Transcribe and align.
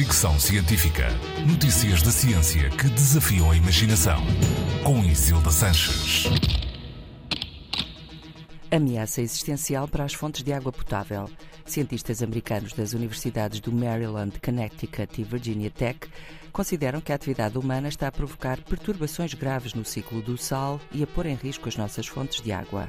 Fricção 0.00 0.40
Científica. 0.40 1.08
Notícias 1.46 2.00
da 2.00 2.10
ciência 2.10 2.70
que 2.70 2.88
desafiam 2.88 3.50
a 3.50 3.54
imaginação. 3.54 4.18
Com 4.82 5.04
Isilda 5.04 5.50
Sanches. 5.50 6.24
Ameaça 8.70 9.20
existencial 9.20 9.86
para 9.86 10.04
as 10.04 10.14
fontes 10.14 10.42
de 10.42 10.54
água 10.54 10.72
potável. 10.72 11.28
Cientistas 11.66 12.22
americanos 12.22 12.72
das 12.72 12.94
universidades 12.94 13.60
do 13.60 13.70
Maryland, 13.70 14.40
Connecticut 14.40 15.20
e 15.20 15.22
Virginia 15.22 15.70
Tech 15.70 15.98
consideram 16.50 17.02
que 17.02 17.12
a 17.12 17.14
atividade 17.14 17.58
humana 17.58 17.88
está 17.88 18.08
a 18.08 18.12
provocar 18.12 18.58
perturbações 18.62 19.34
graves 19.34 19.74
no 19.74 19.84
ciclo 19.84 20.22
do 20.22 20.38
sal 20.38 20.80
e 20.92 21.02
a 21.02 21.06
pôr 21.06 21.26
em 21.26 21.34
risco 21.34 21.68
as 21.68 21.76
nossas 21.76 22.06
fontes 22.06 22.40
de 22.40 22.52
água. 22.52 22.88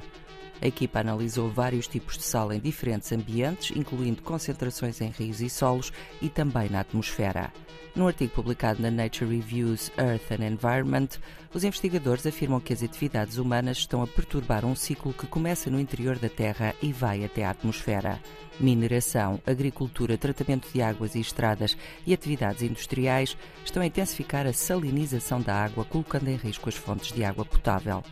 A 0.61 0.67
equipa 0.67 0.99
analisou 0.99 1.49
vários 1.49 1.87
tipos 1.87 2.17
de 2.17 2.23
sal 2.23 2.53
em 2.53 2.59
diferentes 2.59 3.11
ambientes, 3.11 3.75
incluindo 3.75 4.21
concentrações 4.21 5.01
em 5.01 5.09
rios 5.09 5.41
e 5.41 5.49
solos 5.49 5.91
e 6.21 6.29
também 6.29 6.69
na 6.69 6.81
atmosfera. 6.81 7.51
Num 7.95 8.07
artigo 8.07 8.31
publicado 8.31 8.81
na 8.81 8.89
Nature 8.89 9.35
Reviews 9.35 9.91
Earth 9.97 10.31
and 10.31 10.45
Environment, 10.45 11.09
os 11.53 11.63
investigadores 11.63 12.25
afirmam 12.25 12.59
que 12.59 12.71
as 12.71 12.81
atividades 12.81 13.37
humanas 13.37 13.79
estão 13.79 14.01
a 14.01 14.07
perturbar 14.07 14.63
um 14.63 14.75
ciclo 14.75 15.11
que 15.11 15.27
começa 15.27 15.69
no 15.69 15.79
interior 15.79 16.17
da 16.17 16.29
Terra 16.29 16.73
e 16.81 16.93
vai 16.93 17.25
até 17.25 17.43
a 17.43 17.49
atmosfera. 17.49 18.19
Mineração, 18.59 19.41
agricultura, 19.45 20.17
tratamento 20.17 20.71
de 20.71 20.81
águas 20.81 21.15
e 21.15 21.19
estradas 21.19 21.75
e 22.05 22.13
atividades 22.13 22.61
industriais 22.61 23.35
estão 23.65 23.81
a 23.81 23.87
intensificar 23.87 24.45
a 24.45 24.53
salinização 24.53 25.41
da 25.41 25.55
água, 25.55 25.83
colocando 25.83 26.29
em 26.29 26.35
risco 26.35 26.69
as 26.69 26.75
fontes 26.75 27.11
de 27.11 27.25
água 27.25 27.43
potável. 27.43 28.03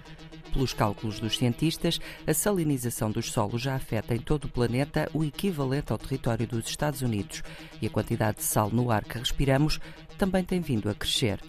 Pelos 0.52 0.74
cálculos 0.74 1.20
dos 1.20 1.38
cientistas, 1.38 2.00
a 2.26 2.34
salinização 2.34 3.12
dos 3.12 3.32
solos 3.32 3.62
já 3.62 3.76
afeta 3.76 4.16
em 4.16 4.20
todo 4.20 4.46
o 4.46 4.50
planeta 4.50 5.10
o 5.14 5.24
equivalente 5.24 5.92
ao 5.92 5.98
território 5.98 6.48
dos 6.48 6.68
Estados 6.68 7.02
Unidos 7.02 7.44
e 7.82 7.88
a 7.88 7.90
quantidade 7.90 8.38
de 8.38 8.44
sal 8.44 8.70
no 8.70 8.92
ar 8.92 9.04
que 9.04 9.18
respiramos 9.18 9.80
também 10.18 10.44
tem 10.44 10.60
vindo 10.60 10.90
a 10.90 10.96
crescer. 10.96 11.40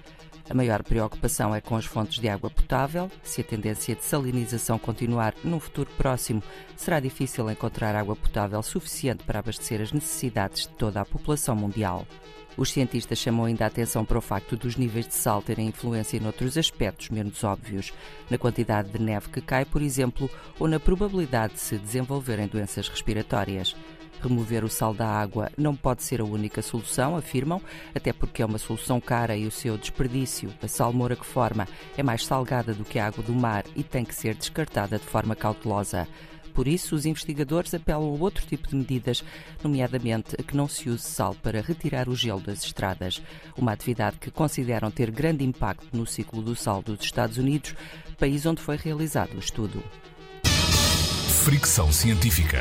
A 0.50 0.54
maior 0.54 0.82
preocupação 0.82 1.54
é 1.54 1.60
com 1.60 1.76
as 1.76 1.84
fontes 1.84 2.18
de 2.18 2.28
água 2.28 2.50
potável. 2.50 3.08
Se 3.22 3.40
a 3.40 3.44
tendência 3.44 3.94
de 3.94 4.04
salinização 4.04 4.80
continuar 4.80 5.32
num 5.44 5.60
futuro 5.60 5.88
próximo, 5.96 6.42
será 6.76 6.98
difícil 6.98 7.48
encontrar 7.48 7.94
água 7.94 8.16
potável 8.16 8.60
suficiente 8.60 9.22
para 9.22 9.38
abastecer 9.38 9.80
as 9.80 9.92
necessidades 9.92 10.62
de 10.62 10.70
toda 10.70 11.00
a 11.00 11.04
população 11.04 11.54
mundial. 11.54 12.04
Os 12.56 12.72
cientistas 12.72 13.16
chamam 13.18 13.44
ainda 13.46 13.62
a 13.62 13.68
atenção 13.68 14.04
para 14.04 14.18
o 14.18 14.20
facto 14.20 14.56
dos 14.56 14.74
níveis 14.74 15.06
de 15.06 15.14
sal 15.14 15.40
terem 15.40 15.68
influência 15.68 16.18
noutros 16.18 16.58
aspectos 16.58 17.10
menos 17.10 17.44
óbvios, 17.44 17.92
na 18.28 18.36
quantidade 18.36 18.90
de 18.90 19.00
neve 19.00 19.28
que 19.28 19.40
cai, 19.40 19.64
por 19.64 19.80
exemplo, 19.80 20.28
ou 20.58 20.66
na 20.66 20.80
probabilidade 20.80 21.54
de 21.54 21.60
se 21.60 21.78
desenvolverem 21.78 22.48
doenças 22.48 22.88
respiratórias. 22.88 23.76
Remover 24.22 24.64
o 24.64 24.68
sal 24.68 24.92
da 24.92 25.08
água 25.08 25.50
não 25.56 25.74
pode 25.74 26.02
ser 26.02 26.20
a 26.20 26.24
única 26.24 26.60
solução, 26.60 27.16
afirmam, 27.16 27.60
até 27.94 28.12
porque 28.12 28.42
é 28.42 28.46
uma 28.46 28.58
solução 28.58 29.00
cara 29.00 29.36
e 29.36 29.46
o 29.46 29.50
seu 29.50 29.78
desperdício, 29.78 30.52
a 30.62 30.68
salmoura 30.68 31.16
que 31.16 31.24
forma, 31.24 31.66
é 31.96 32.02
mais 32.02 32.26
salgada 32.26 32.74
do 32.74 32.84
que 32.84 32.98
a 32.98 33.06
água 33.06 33.24
do 33.24 33.32
mar 33.32 33.64
e 33.74 33.82
tem 33.82 34.04
que 34.04 34.14
ser 34.14 34.34
descartada 34.34 34.98
de 34.98 35.04
forma 35.04 35.34
cautelosa. 35.34 36.06
Por 36.54 36.68
isso, 36.68 36.94
os 36.94 37.06
investigadores 37.06 37.72
apelam 37.72 38.02
a 38.02 38.22
outro 38.22 38.44
tipo 38.44 38.68
de 38.68 38.76
medidas, 38.76 39.24
nomeadamente 39.62 40.36
a 40.38 40.42
que 40.42 40.56
não 40.56 40.68
se 40.68 40.90
use 40.90 41.04
sal 41.04 41.34
para 41.34 41.62
retirar 41.62 42.08
o 42.08 42.14
gelo 42.14 42.40
das 42.40 42.64
estradas, 42.64 43.22
uma 43.56 43.72
atividade 43.72 44.18
que 44.18 44.30
consideram 44.30 44.90
ter 44.90 45.10
grande 45.10 45.44
impacto 45.44 45.96
no 45.96 46.06
ciclo 46.06 46.42
do 46.42 46.54
sal 46.54 46.82
dos 46.82 47.00
Estados 47.00 47.38
Unidos, 47.38 47.74
país 48.18 48.44
onde 48.44 48.60
foi 48.60 48.76
realizado 48.76 49.34
o 49.34 49.38
estudo. 49.38 49.82
Fricção 51.44 51.90
Científica. 51.90 52.60